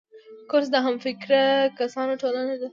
کورس 0.49 0.67
د 0.71 0.75
همفکره 0.85 1.43
کسانو 1.79 2.13
ټولنه 2.21 2.53
ده. 2.61 2.67